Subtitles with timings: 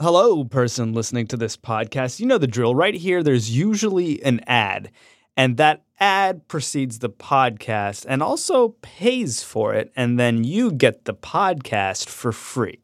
[0.00, 2.20] Hello, person listening to this podcast.
[2.20, 2.72] You know the drill.
[2.72, 4.92] Right here, there's usually an ad,
[5.36, 11.04] and that ad precedes the podcast and also pays for it, and then you get
[11.04, 12.78] the podcast for free.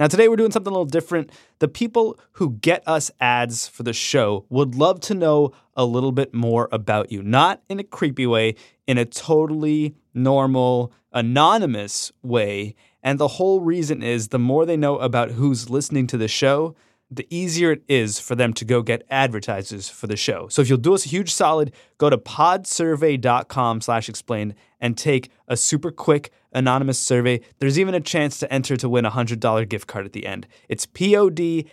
[0.00, 1.30] Now, today we're doing something a little different.
[1.58, 6.12] The people who get us ads for the show would love to know a little
[6.12, 8.54] bit more about you, not in a creepy way,
[8.86, 12.76] in a totally normal, anonymous way.
[13.02, 16.74] And the whole reason is the more they know about who's listening to the show,
[17.10, 20.48] the easier it is for them to go get advertisers for the show.
[20.48, 25.30] So if you'll do us a huge solid, go to podsurvey.com slash explained and take
[25.46, 27.40] a super quick anonymous survey.
[27.58, 30.46] There's even a chance to enter to win a $100 gift card at the end.
[30.68, 31.70] It's P-O-D-S-U-R-V-E-Y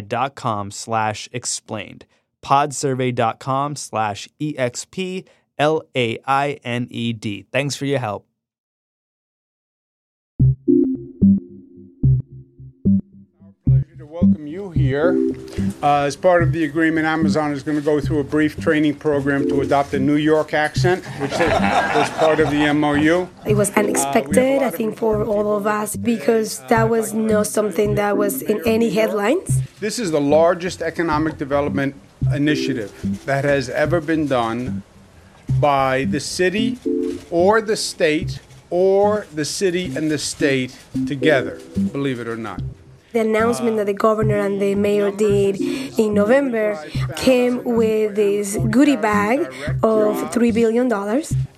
[0.00, 2.04] dot com slash explained.
[2.42, 5.26] podsurvey.com slash E-X-P-L-A-I-N-E-D.
[7.50, 8.27] Thanks for your help.
[14.20, 15.16] Welcome you here.
[15.80, 18.96] Uh, as part of the agreement, Amazon is going to go through a brief training
[18.96, 23.28] program to adopt a New York accent, which is, was part of the MOU.
[23.46, 28.16] It was unexpected, I think, for all of us because that was not something that
[28.16, 29.60] was in any headlines.
[29.78, 31.94] This is the largest economic development
[32.34, 32.90] initiative
[33.24, 34.82] that has ever been done
[35.60, 36.76] by the city
[37.30, 41.60] or the state or the city and the state together,
[41.92, 42.60] believe it or not.
[43.18, 46.78] The announcement that the governor and the mayor did in November
[47.16, 49.40] came with this goodie bag
[49.82, 50.88] of $3 billion.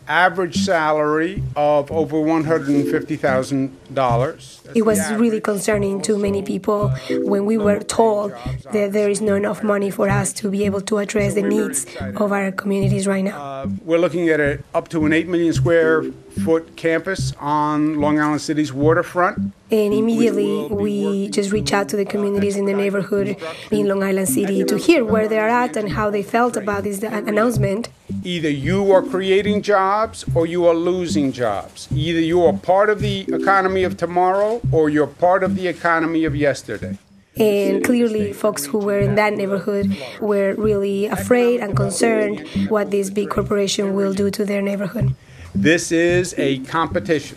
[0.08, 4.74] Average salary of over $150,000.
[4.74, 8.32] It was really concerning to many people when we were told
[8.72, 11.84] that there is not enough money for us to be able to address the needs
[12.16, 13.38] of our communities right now.
[13.38, 16.04] Uh, we're looking at a, up to an 8 million square
[16.44, 19.52] foot campus on Long Island City's waterfront.
[19.70, 23.36] And immediately we just reach out to the uh, communities in the neighborhood
[23.70, 26.84] in Long Island City to hear where they are at and how they felt about
[26.84, 27.88] this uh, announcement.
[28.24, 31.88] Either you are creating jobs or you are losing jobs.
[31.92, 36.24] Either you are part of the economy of tomorrow or you're part of the economy
[36.24, 36.98] of yesterday.
[37.36, 43.08] And clearly, folks who were in that neighborhood were really afraid and concerned what this
[43.08, 45.14] big corporation will do to their neighborhood.
[45.54, 47.36] This is a competition.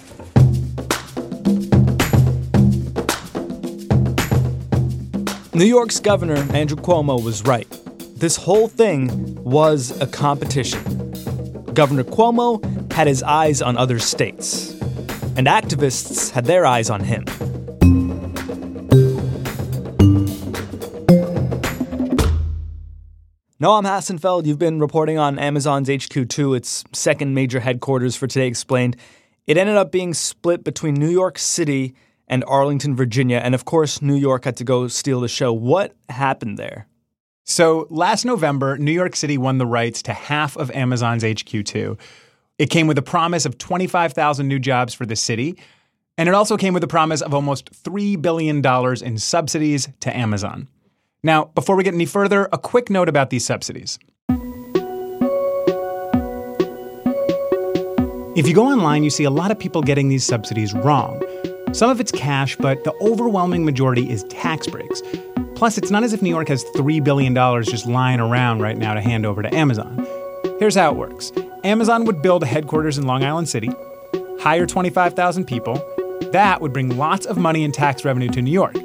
[5.55, 7.67] New York's governor, Andrew Cuomo, was right.
[8.15, 10.83] This whole thing was a competition.
[11.73, 14.71] Governor Cuomo had his eyes on other states,
[15.35, 17.25] and activists had their eyes on him.
[23.63, 28.97] Noam Hassenfeld, you've been reporting on Amazon's HQ2, its second major headquarters for Today Explained.
[29.47, 31.95] It ended up being split between New York City
[32.27, 33.37] and Arlington, Virginia.
[33.37, 35.53] And of course, New York had to go steal the show.
[35.53, 36.87] What happened there?
[37.45, 41.97] So last November, New York City won the rights to half of Amazon's HQ2.
[42.57, 45.57] It came with a promise of 25,000 new jobs for the city.
[46.17, 48.61] And it also came with a promise of almost $3 billion
[49.05, 50.67] in subsidies to Amazon.
[51.25, 53.97] Now, before we get any further, a quick note about these subsidies.
[58.35, 61.21] If you go online, you see a lot of people getting these subsidies wrong.
[61.71, 65.01] Some of it's cash, but the overwhelming majority is tax breaks.
[65.55, 68.93] Plus, it's not as if New York has $3 billion just lying around right now
[68.93, 70.05] to hand over to Amazon.
[70.59, 71.31] Here's how it works
[71.63, 73.71] Amazon would build a headquarters in Long Island City,
[74.39, 75.75] hire 25,000 people.
[76.33, 78.75] That would bring lots of money in tax revenue to New York.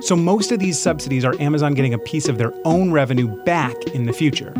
[0.00, 3.74] So, most of these subsidies are Amazon getting a piece of their own revenue back
[3.94, 4.54] in the future.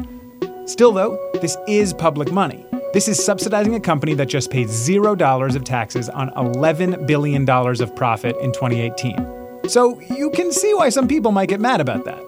[0.65, 2.65] Still, though, this is public money.
[2.93, 7.97] This is subsidizing a company that just paid $0 of taxes on $11 billion of
[7.97, 9.69] profit in 2018.
[9.69, 12.23] So, you can see why some people might get mad about that.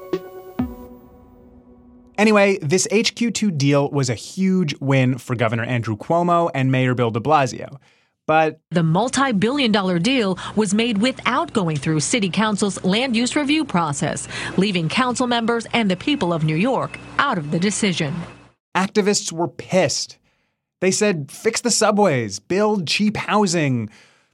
[2.19, 7.11] Anyway, this HQ2 deal was a huge win for Governor Andrew Cuomo and Mayor Bill
[7.11, 7.79] de Blasio.
[8.29, 13.35] But the multi billion dollar deal was made without going through City Council's land use
[13.35, 14.29] review process,
[14.59, 18.15] leaving council members and the people of New York out of the decision.
[18.77, 20.19] Activists were pissed.
[20.83, 23.89] They said, fix the subways, build cheap housing.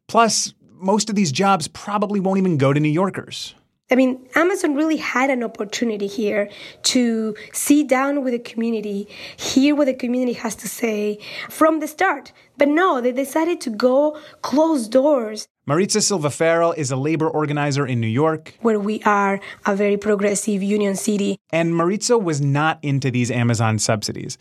[0.09, 3.55] Plus, most of these jobs probably won't even go to New Yorkers.
[3.91, 6.49] I mean, Amazon really had an opportunity here
[6.85, 11.19] to sit down with the community, hear what the community has to say
[11.51, 12.33] from the start.
[12.57, 15.47] But no, they decided to go close doors.
[15.67, 19.97] Maritza Silva Farrell is a labor organizer in New York, where we are a very
[19.99, 21.39] progressive union city.
[21.51, 24.39] And Maritza was not into these Amazon subsidies.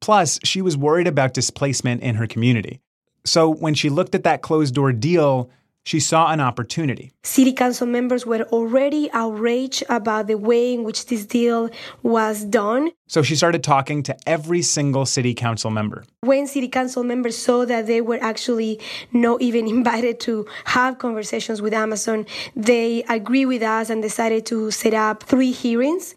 [0.00, 2.80] Plus, she was worried about displacement in her community.
[3.24, 5.50] So when she looked at that closed door deal,
[5.86, 7.12] she saw an opportunity.
[7.22, 11.70] City council members were already outraged about the way in which this deal
[12.02, 12.90] was done.
[13.06, 16.02] So she started talking to every single city council member.
[16.22, 18.80] When city council members saw that they were actually
[19.12, 24.72] not even invited to have conversations with Amazon, they agreed with us and decided to
[24.72, 26.16] set up three hearings.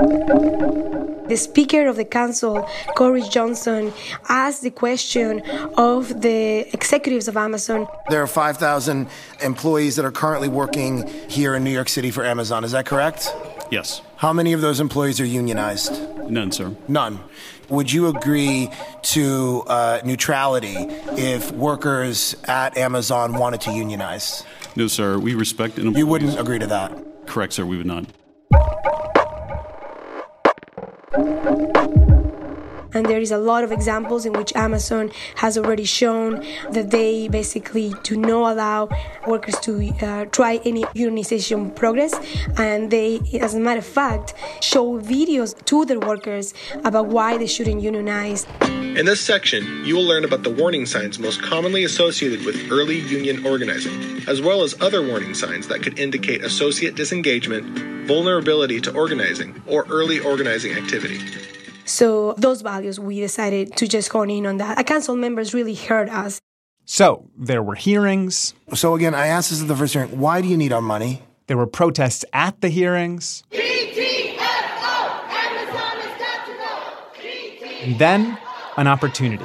[0.00, 2.66] The Speaker of the Council,
[2.96, 3.92] Corey Johnson,
[4.28, 5.42] asked the question
[5.76, 7.86] of the executives of Amazon.
[8.08, 9.06] There are 5,000
[9.42, 12.64] employees that are currently working here in New York City for Amazon.
[12.64, 13.32] Is that correct?
[13.70, 14.00] Yes.
[14.16, 15.92] How many of those employees are unionized?
[16.30, 16.74] None, sir.
[16.88, 17.20] None.
[17.68, 18.70] Would you agree
[19.02, 20.76] to uh, neutrality
[21.18, 24.44] if workers at Amazon wanted to unionize?
[24.76, 25.18] No, sir.
[25.18, 27.26] We respect an You wouldn't agree to that?
[27.26, 27.66] Correct, sir.
[27.66, 28.06] We would not.
[31.12, 31.89] Música
[32.94, 37.28] And there is a lot of examples in which Amazon has already shown that they
[37.28, 38.88] basically do not allow
[39.26, 42.14] workers to uh, try any unionization progress.
[42.56, 46.54] And they, as a matter of fact, show videos to their workers
[46.84, 48.46] about why they shouldn't unionize.
[48.60, 52.98] In this section, you will learn about the warning signs most commonly associated with early
[52.98, 58.92] union organizing, as well as other warning signs that could indicate associate disengagement, vulnerability to
[58.92, 61.20] organizing, or early organizing activity.
[61.90, 64.78] So those values, we decided to just hone in on that.
[64.78, 66.40] A council members really heard us.
[66.84, 68.54] So there were hearings.
[68.74, 70.18] So again, I asked this at the first hearing.
[70.18, 71.22] Why do you need our money?
[71.48, 73.42] There were protests at the hearings.
[77.82, 78.38] And then
[78.76, 79.44] an opportunity.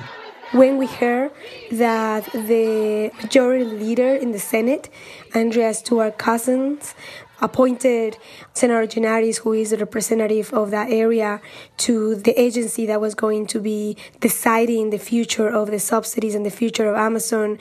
[0.52, 1.32] When we heard
[1.72, 4.90] that the majority leader in the Senate,
[5.34, 6.94] Andrea Stewart Cousins,
[7.42, 8.18] appointed
[8.54, 11.42] Senator Gianaris, who is the representative of that area,
[11.78, 16.46] to the agency that was going to be deciding the future of the subsidies and
[16.46, 17.58] the future of Amazon.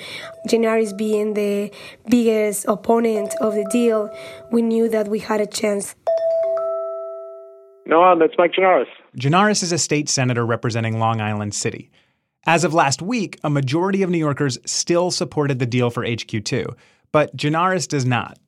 [0.48, 1.70] Gianaris being the
[2.08, 4.10] biggest opponent of the deal,
[4.50, 5.94] we knew that we had a chance.
[7.86, 8.86] No, that's Mike Gianaris.
[9.16, 11.90] Gianaris is a state senator representing Long Island City.
[12.46, 16.74] As of last week, a majority of New Yorkers still supported the deal for HQ2,
[17.12, 18.38] but Gianaris does not.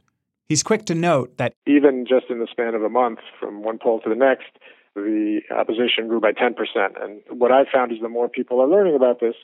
[0.49, 3.79] He's quick to note that even just in the span of a month, from one
[3.83, 4.47] poll to the next,
[4.95, 6.55] the opposition grew by 10%.
[7.03, 9.35] And what I've found is the more people are learning about this,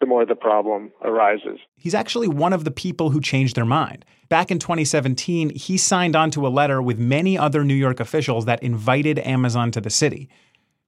[0.00, 1.60] the more the problem arises.
[1.76, 4.04] He's actually one of the people who changed their mind.
[4.28, 8.62] Back in 2017, he signed onto a letter with many other New York officials that
[8.62, 10.28] invited Amazon to the city.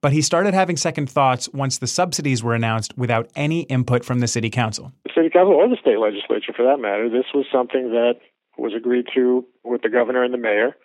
[0.01, 4.19] But he started having second thoughts once the subsidies were announced without any input from
[4.19, 4.91] the city council.
[5.05, 8.19] The city council or the state legislature, for that matter, this was something that
[8.57, 10.75] was agreed to with the governor and the mayor,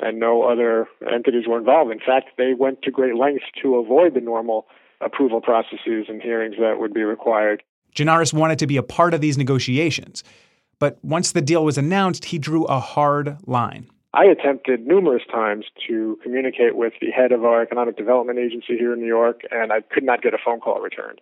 [0.00, 1.90] and no other entities were involved.
[1.90, 4.66] In fact, they went to great lengths to avoid the normal
[5.00, 7.62] approval processes and hearings that would be required.
[7.94, 10.22] Gianaris wanted to be a part of these negotiations.
[10.78, 13.88] But once the deal was announced, he drew a hard line.
[14.14, 18.92] I attempted numerous times to communicate with the head of our economic development agency here
[18.92, 21.20] in New York, and I could not get a phone call returned.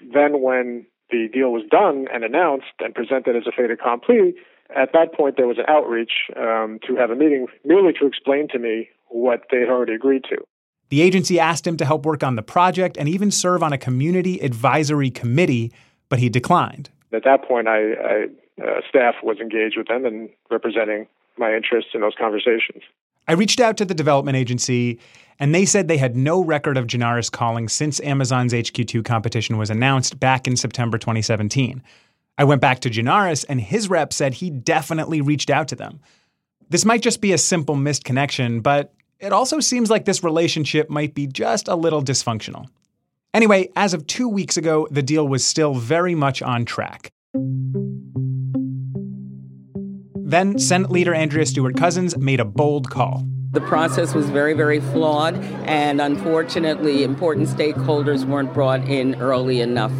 [0.00, 4.34] Then, when the deal was done and announced and presented as a fait accompli,
[4.74, 8.48] at that point there was an outreach um, to have a meeting merely to explain
[8.48, 10.36] to me what they had already agreed to.
[10.90, 13.78] The agency asked him to help work on the project and even serve on a
[13.78, 15.72] community advisory committee,
[16.08, 16.90] but he declined.
[17.12, 18.26] At that point, I, I
[18.62, 21.06] uh, staff was engaged with them and representing
[21.36, 22.82] my interests in those conversations.
[23.26, 25.00] I reached out to the development agency,
[25.40, 29.70] and they said they had no record of Gianaris calling since Amazon's HQ2 competition was
[29.70, 31.82] announced back in September 2017.
[32.36, 36.00] I went back to Gianaris, and his rep said he definitely reached out to them.
[36.68, 40.90] This might just be a simple missed connection, but it also seems like this relationship
[40.90, 42.66] might be just a little dysfunctional.
[43.32, 47.12] Anyway, as of two weeks ago, the deal was still very much on track.
[50.26, 53.24] Then, Senate Leader Andrea Stewart Cousins made a bold call.
[53.52, 55.36] The process was very, very flawed,
[55.66, 59.92] and unfortunately, important stakeholders weren't brought in early enough.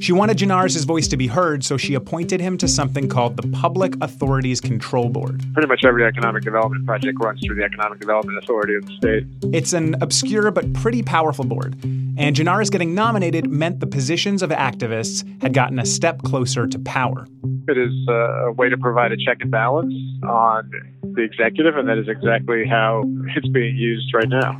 [0.00, 3.48] She wanted Gianaris' voice to be heard, so she appointed him to something called the
[3.48, 5.42] Public Authorities Control Board.
[5.54, 9.24] Pretty much every economic development project runs through the Economic Development Authority of the state.
[9.54, 14.50] It's an obscure but pretty powerful board, and Gianaris getting nominated meant the positions of
[14.50, 17.26] activists had gotten a step closer to power.
[17.68, 20.70] It is uh, a way to provide a check and balance on
[21.02, 23.04] the executive, and that is exactly how
[23.36, 24.58] it's being used right now.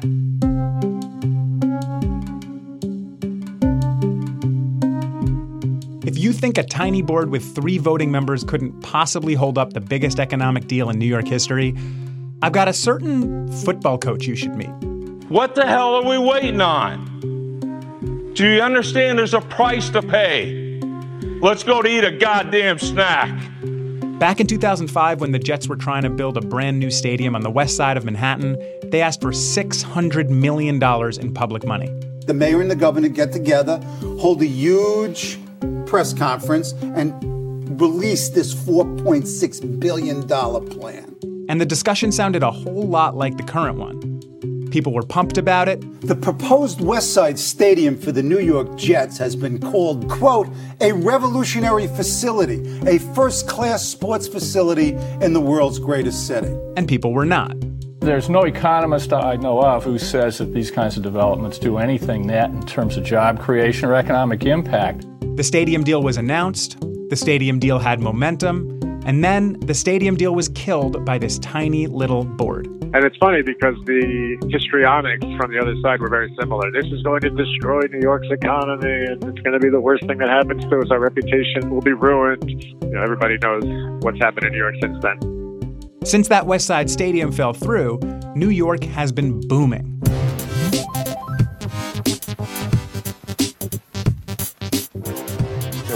[6.23, 10.21] You think a tiny board with three voting members couldn't possibly hold up the biggest
[10.21, 11.75] economic deal in New York history,
[12.43, 14.71] I've got a certain football coach you should meet.
[15.29, 18.33] What the hell are we waiting on?
[18.35, 20.81] Do you understand there's a price to pay?
[21.41, 23.31] Let's go to eat a goddamn snack.
[24.21, 27.43] Back in 2005, when the Jets were trying to build a brand new stadium on
[27.43, 30.81] the west side of Manhattan, they asked for $600 million
[31.21, 31.89] in public money.
[32.27, 33.79] The mayor and the governor get together,
[34.21, 35.39] hold a huge
[35.93, 41.15] press conference, and release this $4.6 billion plan.
[41.51, 44.71] And the discussion sounded a whole lot like the current one.
[44.71, 45.83] People were pumped about it.
[46.01, 50.49] The proposed West Side Stadium for the New York Jets has been called, quote,
[50.81, 56.57] a revolutionary facility, a first class sports facility in the world's greatest city.
[56.75, 57.55] And people were not.
[58.01, 62.27] There's no economist I know of who says that these kinds of developments do anything
[62.27, 65.05] net in terms of job creation or economic impact.
[65.35, 70.35] The stadium deal was announced, the stadium deal had momentum, and then the stadium deal
[70.35, 72.67] was killed by this tiny little board.
[72.67, 76.71] And it's funny because the histrionics from the other side were very similar.
[76.71, 80.07] This is going to destroy New York's economy, and it's going to be the worst
[80.07, 80.91] thing that happens to us.
[80.91, 82.51] Our reputation will be ruined.
[82.51, 83.65] You know, everybody knows
[84.05, 85.89] what's happened in New York since then.
[86.05, 88.01] Since that West Side Stadium fell through,
[88.37, 89.99] New York has been booming.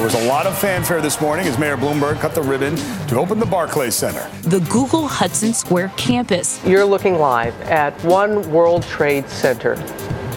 [0.07, 2.77] Was a lot of fanfare this morning as Mayor Bloomberg cut the ribbon
[3.09, 4.25] to open the Barclays Center.
[4.43, 6.65] The Google Hudson Square campus.
[6.65, 9.75] You're looking live at One World Trade Center,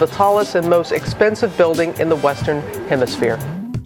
[0.00, 3.38] the tallest and most expensive building in the Western Hemisphere.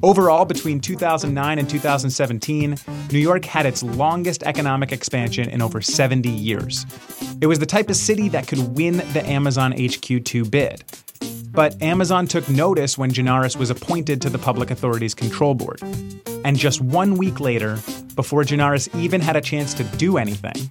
[0.03, 2.79] Overall, between 2009 and 2017,
[3.13, 6.87] New York had its longest economic expansion in over 70 years.
[7.43, 10.83] It was the type of city that could win the Amazon HQ2 bid.
[11.55, 15.81] But Amazon took notice when Gianaris was appointed to the Public Authorities Control Board.
[16.45, 17.79] And just one week later,
[18.17, 20.71] before Gianaris even had a chance to do anything,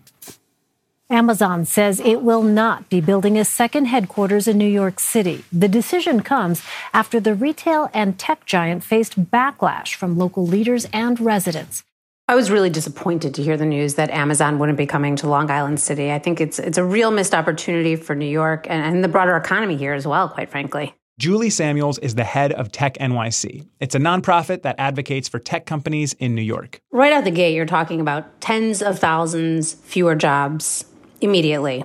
[1.10, 5.44] Amazon says it will not be building a second headquarters in New York City.
[5.52, 6.64] The decision comes
[6.94, 11.84] after the retail and tech giant faced backlash from local leaders and residents.
[12.26, 15.52] I was really disappointed to hear the news that Amazon wouldn't be coming to Long
[15.52, 16.10] Island City.
[16.10, 19.36] I think it's it's a real missed opportunity for New York and, and the broader
[19.36, 20.96] economy here as well, quite frankly.
[21.20, 23.68] Julie Samuels is the head of Tech NYC.
[23.82, 26.80] It's a nonprofit that advocates for tech companies in New York.
[26.92, 30.86] Right out the gate, you're talking about tens of thousands fewer jobs
[31.20, 31.84] immediately.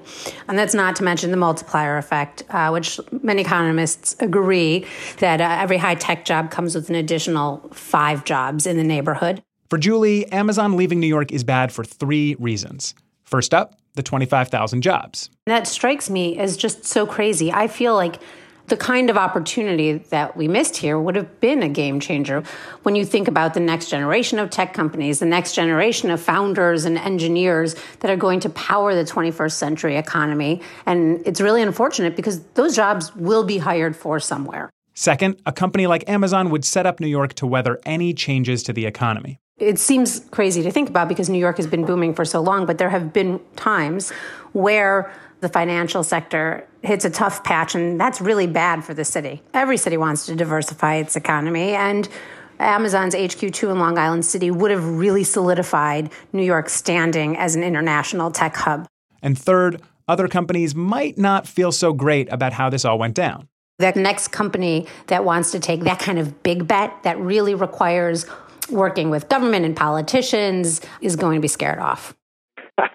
[0.48, 4.86] And that's not to mention the multiplier effect, uh, which many economists agree
[5.18, 9.42] that uh, every high tech job comes with an additional five jobs in the neighborhood.
[9.70, 12.94] For Julie, Amazon leaving New York is bad for three reasons.
[13.24, 15.28] First up, the 25,000 jobs.
[15.44, 17.52] That strikes me as just so crazy.
[17.52, 18.18] I feel like
[18.68, 22.42] the kind of opportunity that we missed here would have been a game changer
[22.82, 26.86] when you think about the next generation of tech companies, the next generation of founders
[26.86, 30.62] and engineers that are going to power the 21st century economy.
[30.86, 34.70] And it's really unfortunate because those jobs will be hired for somewhere.
[34.94, 38.72] Second, a company like Amazon would set up New York to weather any changes to
[38.72, 39.38] the economy.
[39.58, 42.64] It seems crazy to think about because New York has been booming for so long,
[42.64, 44.10] but there have been times
[44.52, 49.42] where the financial sector hits a tough patch, and that's really bad for the city.
[49.54, 52.08] Every city wants to diversify its economy, and
[52.60, 57.62] Amazon's HQ2 in Long Island City would have really solidified New York's standing as an
[57.62, 58.86] international tech hub.
[59.22, 63.48] And third, other companies might not feel so great about how this all went down.
[63.78, 68.26] The next company that wants to take that kind of big bet that really requires
[68.70, 72.14] working with government and politicians is going to be scared off.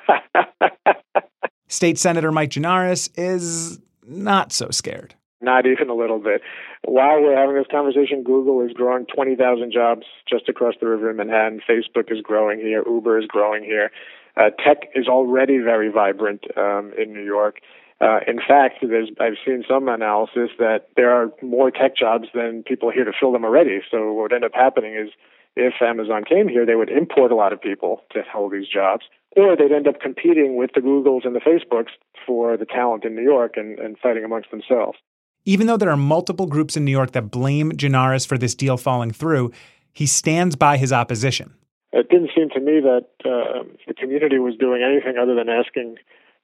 [1.67, 5.15] State Senator Mike Gianaris is not so scared.
[5.41, 6.41] Not even a little bit.
[6.85, 11.17] While we're having this conversation, Google is growing 20,000 jobs just across the river in
[11.17, 11.61] Manhattan.
[11.69, 12.83] Facebook is growing here.
[12.85, 13.91] Uber is growing here.
[14.37, 17.57] Uh, tech is already very vibrant um, in New York.
[18.01, 22.63] Uh, in fact, there's, I've seen some analysis that there are more tech jobs than
[22.63, 23.79] people here to fill them already.
[23.89, 25.09] So what would end up happening is
[25.55, 29.05] if Amazon came here, they would import a lot of people to hold these jobs,
[29.37, 31.91] or they'd end up competing with the Googles and the Facebooks
[32.25, 34.97] for the talent in New York and, and fighting amongst themselves.
[35.45, 38.77] Even though there are multiple groups in New York that blame Gianaris for this deal
[38.77, 39.51] falling through,
[39.91, 41.53] he stands by his opposition.
[41.91, 45.97] It didn't seem to me that uh, the community was doing anything other than asking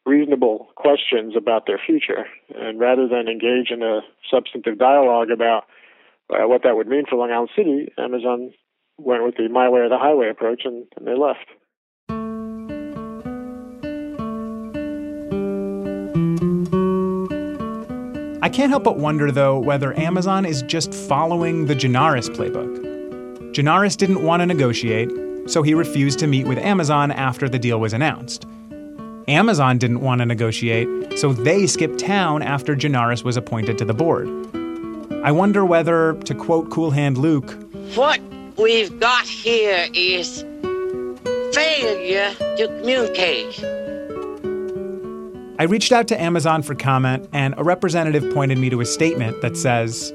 [0.10, 2.25] reasonable questions about their future.
[2.56, 5.66] And rather than engage in a substantive dialogue about
[6.30, 8.51] uh, what that would mean for Long Island City, Amazon
[8.98, 11.46] went with the my way or the highway approach and, and they left.
[18.42, 22.80] I can't help but wonder, though, whether Amazon is just following the Gianaris playbook.
[23.54, 25.12] Gianaris didn't want to negotiate,
[25.48, 28.48] so he refused to meet with Amazon after the deal was announced.
[29.30, 30.88] Amazon didn't want to negotiate,
[31.20, 34.28] so they skipped town after Gianaris was appointed to the board.
[35.24, 37.56] I wonder whether, to quote Cool Hand Luke,
[37.94, 38.20] What
[38.58, 40.42] we've got here is
[41.54, 43.64] failure to communicate.
[45.60, 49.42] I reached out to Amazon for comment, and a representative pointed me to a statement
[49.42, 50.12] that says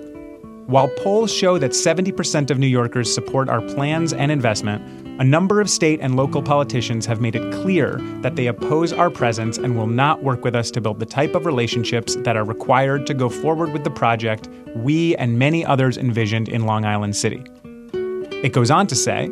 [0.66, 5.60] While polls show that 70% of New Yorkers support our plans and investment, a number
[5.60, 9.76] of state and local politicians have made it clear that they oppose our presence and
[9.76, 13.14] will not work with us to build the type of relationships that are required to
[13.14, 17.44] go forward with the project we and many others envisioned in Long Island City.
[17.92, 19.28] It goes on to say,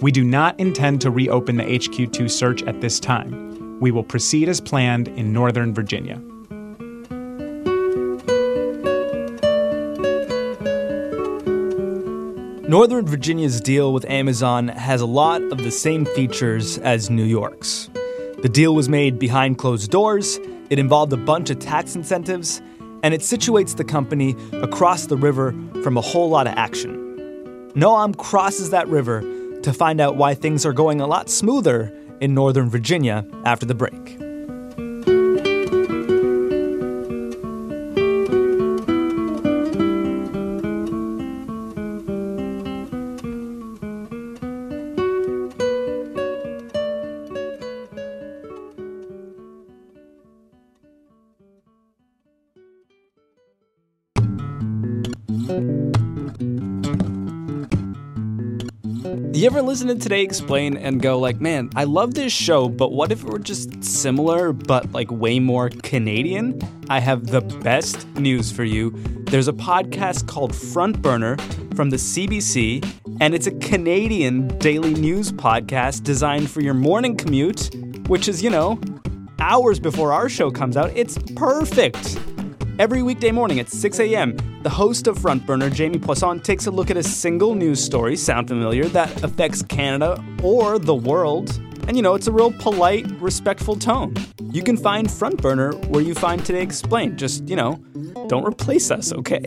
[0.00, 3.78] we do not intend to reopen the HQ2 search at this time.
[3.80, 6.22] We will proceed as planned in Northern Virginia.
[12.68, 17.88] Northern Virginia's deal with Amazon has a lot of the same features as New York's.
[18.42, 22.60] The deal was made behind closed doors, it involved a bunch of tax incentives,
[23.04, 25.54] and it situates the company across the river
[25.84, 26.96] from a whole lot of action.
[27.76, 29.20] Noam crosses that river
[29.60, 33.76] to find out why things are going a lot smoother in Northern Virginia after the
[33.76, 34.25] break.
[59.34, 62.92] You ever listen to Today Explain and go like, man, I love this show, but
[62.92, 66.60] what if it were just similar but like way more Canadian?
[66.90, 68.90] I have the best news for you.
[69.30, 71.38] There's a podcast called Front Burner
[71.74, 72.84] from the CBC,
[73.22, 77.74] and it's a Canadian daily news podcast designed for your morning commute,
[78.08, 78.78] which is, you know,
[79.38, 80.92] hours before our show comes out.
[80.94, 82.18] It's perfect.
[82.78, 84.36] Every weekday morning at 6 a.m.,
[84.66, 88.16] the host of Front Burner, Jamie Poisson, takes a look at a single news story,
[88.16, 91.56] sound familiar, that affects Canada or the world.
[91.86, 94.16] And you know, it's a real polite, respectful tone.
[94.50, 97.16] You can find Front Burner where you find Today Explained.
[97.16, 97.76] Just, you know,
[98.26, 99.38] don't replace us, okay?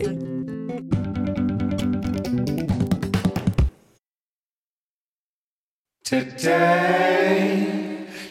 [6.02, 7.26] Today,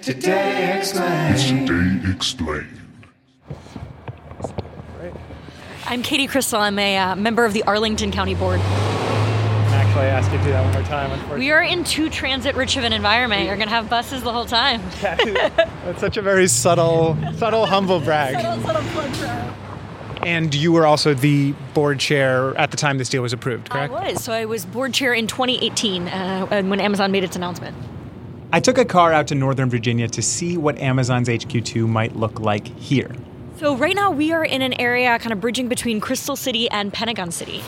[0.01, 1.33] today explain.
[1.33, 2.78] It's Today Explained.
[5.89, 6.59] I'm Katie Cristol.
[6.59, 8.59] I'm a uh, member of the Arlington County Board.
[8.59, 11.09] Actually, I ask you to do that one more time.
[11.09, 11.39] Unfortunately.
[11.39, 13.45] We are in too transit rich of an environment.
[13.45, 14.83] You're going to have buses the whole time.
[15.01, 18.35] That's such a very subtle, subtle humble brag.
[18.35, 19.53] subtle, subtle brag.
[20.21, 23.91] And you were also the board chair at the time this deal was approved, correct?
[23.91, 24.23] I was.
[24.23, 27.75] So I was board chair in 2018 uh, when Amazon made its announcement.
[28.53, 32.39] I took a car out to Northern Virginia to see what Amazon's HQ2 might look
[32.39, 33.09] like here.
[33.59, 36.93] So right now we are in an area kind of bridging between Crystal City and
[36.93, 37.61] Pentagon City.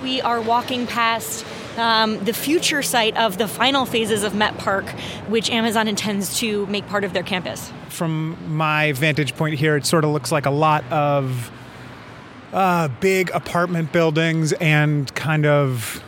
[0.00, 1.44] We are walking past
[1.76, 4.88] um, the future site of the final phases of Met Park,
[5.26, 7.72] which Amazon intends to make part of their campus.
[7.88, 11.50] From my vantage point here, it sort of looks like a lot of
[12.52, 16.04] uh, big apartment buildings and kind of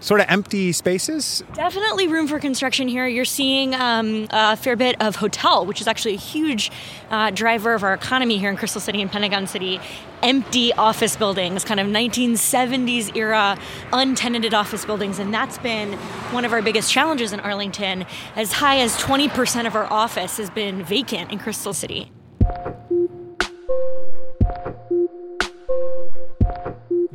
[0.00, 1.42] sort of empty spaces.
[1.54, 3.06] Definitely room for construction here.
[3.06, 6.70] You're seeing um, a fair bit of hotel, which is actually a huge
[7.10, 9.80] uh, driver of our economy here in Crystal City and Pentagon City.
[10.22, 13.58] Empty office buildings, kind of 1970s era
[13.92, 15.92] untenanted office buildings, and that's been
[16.32, 18.06] one of our biggest challenges in Arlington.
[18.34, 22.10] As high as 20% of our office has been vacant in Crystal City.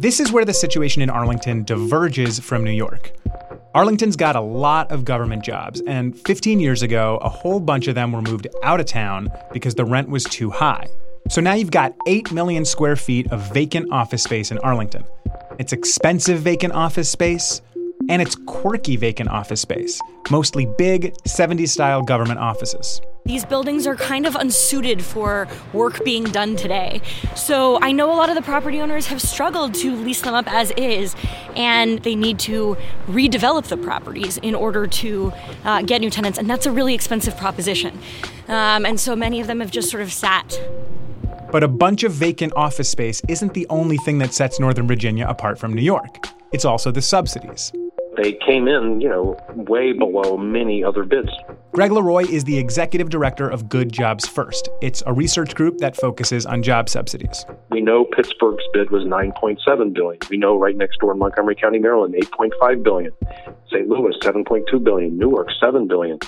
[0.02, 3.12] This is where the situation in Arlington diverges from New York.
[3.76, 7.94] Arlington's got a lot of government jobs, and 15 years ago, a whole bunch of
[7.94, 10.88] them were moved out of town because the rent was too high.
[11.30, 15.04] So now you've got 8 million square feet of vacant office space in Arlington.
[15.60, 17.62] It's expensive vacant office space,
[18.10, 23.02] and it's quirky vacant office space, mostly big, 70s style government offices.
[23.26, 27.02] These buildings are kind of unsuited for work being done today.
[27.36, 30.52] So I know a lot of the property owners have struggled to lease them up
[30.52, 31.16] as is,
[31.56, 35.32] and they need to redevelop the properties in order to
[35.64, 37.98] uh, get new tenants, and that's a really expensive proposition.
[38.48, 40.60] Um, and so many of them have just sort of sat.
[41.52, 45.26] But a bunch of vacant office space isn't the only thing that sets Northern Virginia
[45.28, 46.28] apart from New York.
[46.52, 47.72] It's also the subsidies.
[48.18, 51.30] They came in, you know, way below many other bids.
[51.74, 54.68] Greg LeRoy is the executive director of Good Jobs First.
[54.82, 57.46] It's a research group that focuses on job subsidies.
[57.70, 60.20] We know Pittsburgh's bid was 9.7 billion.
[60.30, 63.14] We know right next door in Montgomery County, Maryland, 8.5 billion.
[63.72, 63.88] St.
[63.88, 65.18] Louis, 7.2 billion.
[65.18, 66.20] Newark, 7 billion.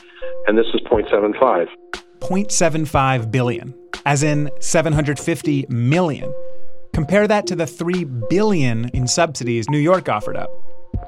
[0.48, 1.68] And this is 0.75.
[2.20, 3.74] 0.75 billion,
[4.06, 6.34] as in 750 million.
[6.94, 10.50] Compare that to the 3 billion in subsidies New York offered up.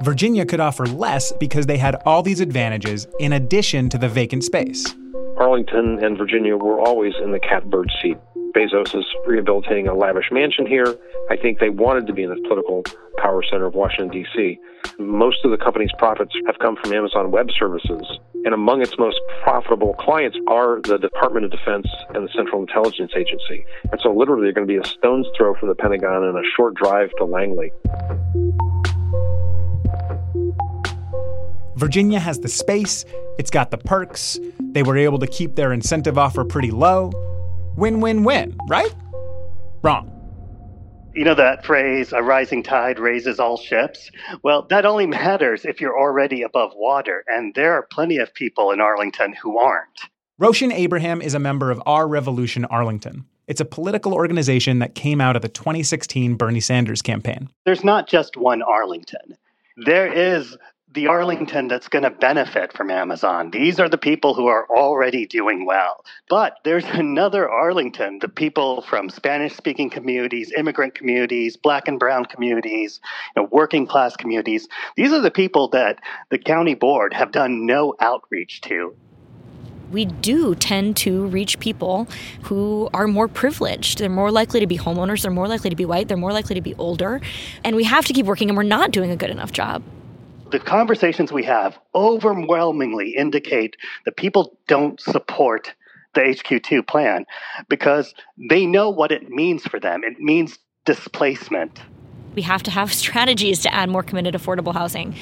[0.01, 4.43] Virginia could offer less because they had all these advantages in addition to the vacant
[4.43, 4.95] space.
[5.37, 8.17] Arlington and Virginia were always in the catbird seat.
[8.55, 10.95] Bezos is rehabilitating a lavish mansion here.
[11.29, 12.83] I think they wanted to be in the political
[13.17, 14.57] power center of Washington, D.C.
[14.97, 18.19] Most of the company's profits have come from Amazon Web Services.
[18.45, 23.11] And among its most profitable clients are the Department of Defense and the Central Intelligence
[23.17, 23.65] Agency.
[23.91, 26.47] And so, literally, they're going to be a stone's throw from the Pentagon and a
[26.55, 27.71] short drive to Langley.
[31.75, 33.03] Virginia has the space,
[33.37, 34.39] it's got the perks,
[34.71, 37.11] they were able to keep their incentive offer pretty low.
[37.75, 38.93] Win win win, right?
[39.81, 40.11] Wrong.
[41.13, 44.09] You know that phrase, a rising tide raises all ships?
[44.43, 48.71] Well, that only matters if you're already above water, and there are plenty of people
[48.71, 50.01] in Arlington who aren't.
[50.37, 53.25] Roshan Abraham is a member of Our Revolution Arlington.
[53.47, 57.49] It's a political organization that came out of the 2016 Bernie Sanders campaign.
[57.65, 59.37] There's not just one Arlington.
[59.85, 60.57] There is
[60.95, 63.51] the Arlington that's going to benefit from Amazon.
[63.51, 66.03] These are the people who are already doing well.
[66.29, 72.25] But there's another Arlington, the people from Spanish speaking communities, immigrant communities, black and brown
[72.25, 73.01] communities,
[73.35, 74.67] you know, working class communities.
[74.95, 75.99] These are the people that
[76.31, 78.95] the county board have done no outreach to
[79.91, 82.07] we do tend to reach people
[82.41, 83.99] who are more privileged.
[83.99, 86.55] They're more likely to be homeowners, they're more likely to be white, they're more likely
[86.55, 87.21] to be older.
[87.63, 89.83] And we have to keep working, and we're not doing a good enough job
[90.55, 95.73] the conversations we have overwhelmingly indicate that people don't support
[96.13, 97.25] the HQ2 plan
[97.67, 98.13] because
[98.49, 100.05] they know what it means for them.
[100.05, 101.81] It means displacement.
[102.35, 105.13] We have to have strategies to add more committed affordable housing.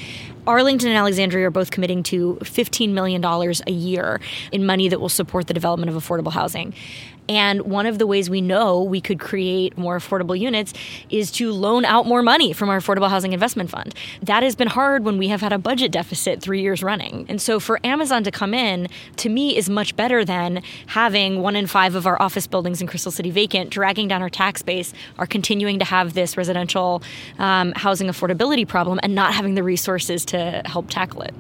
[0.46, 5.10] Arlington and Alexandria are both committing to $15 million a year in money that will
[5.10, 6.76] support the development of affordable housing.
[7.30, 10.74] And one of the ways we know we could create more affordable units
[11.10, 13.96] is to loan out more money from our Affordable Housing Investment Fund.
[14.22, 17.26] That has been hard when we have had a budget deficit three years running.
[17.30, 21.56] And so for Amazon to come in, to me, is much better than having one
[21.56, 24.94] in five of our office buildings in Crystal City vacant, dragging down our tax base,
[25.18, 27.02] are continuing to have this residential
[27.40, 31.34] um, housing affordability problem, and not having the resources to help tackle it.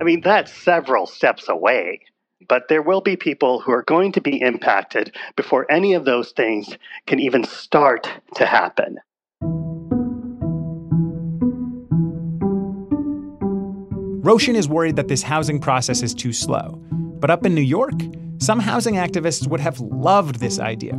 [0.00, 2.00] I mean, that's several steps away
[2.48, 6.32] but there will be people who are going to be impacted before any of those
[6.32, 6.76] things
[7.06, 8.98] can even start to happen.
[14.24, 16.80] Roshan is worried that this housing process is too slow.
[16.90, 17.94] But up in New York,
[18.38, 20.94] some housing activists would have loved this idea.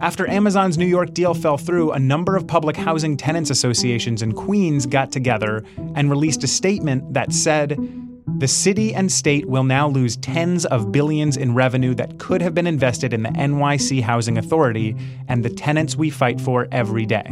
[0.00, 4.32] After Amazon's New York deal fell through, a number of public housing tenants associations in
[4.32, 5.64] Queens got together
[5.96, 7.76] and released a statement that said,
[8.38, 12.54] the city and state will now lose tens of billions in revenue that could have
[12.54, 14.94] been invested in the NYC Housing Authority
[15.26, 17.26] and the tenants we fight for every day.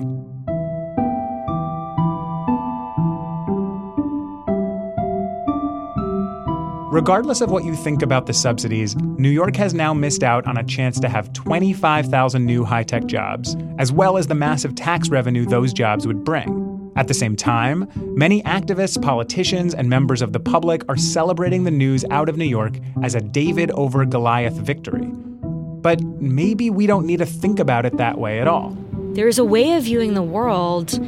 [6.90, 10.56] Regardless of what you think about the subsidies, New York has now missed out on
[10.56, 15.08] a chance to have 25,000 new high tech jobs, as well as the massive tax
[15.08, 16.75] revenue those jobs would bring.
[16.96, 21.70] At the same time, many activists, politicians, and members of the public are celebrating the
[21.70, 25.06] news out of New York as a David over Goliath victory.
[25.06, 28.76] But maybe we don't need to think about it that way at all.
[29.12, 30.98] There's a way of viewing the world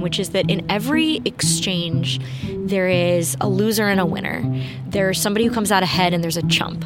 [0.00, 4.44] which is that in every exchange, there is a loser and a winner.
[4.86, 6.84] There's somebody who comes out ahead and there's a chump.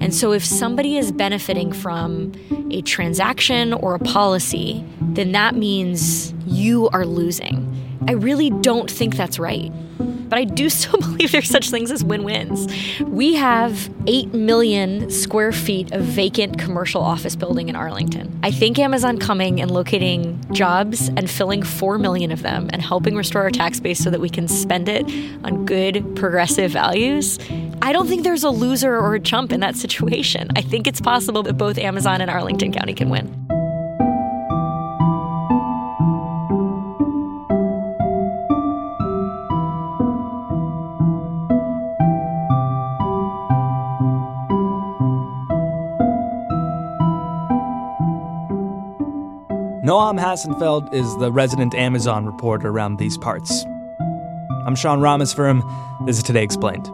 [0.00, 2.32] And so if somebody is benefiting from
[2.70, 7.70] a transaction or a policy, then that means you are losing.
[8.06, 9.72] I really don't think that's right.
[9.98, 12.66] But I do still believe there's such things as win wins.
[13.00, 18.38] We have 8 million square feet of vacant commercial office building in Arlington.
[18.42, 23.16] I think Amazon coming and locating jobs and filling 4 million of them and helping
[23.16, 25.04] restore our tax base so that we can spend it
[25.44, 27.38] on good progressive values.
[27.82, 30.48] I don't think there's a loser or a chump in that situation.
[30.56, 33.43] I think it's possible that both Amazon and Arlington County can win.
[49.94, 53.64] Noam Hassenfeld is the resident Amazon reporter around these parts.
[54.66, 55.62] I'm Sean Rameswaram.
[56.04, 56.90] This is Today Explained.